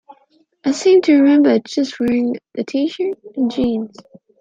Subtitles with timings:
[0.65, 3.95] I seem to remember just wearing a t-shirt and jeans.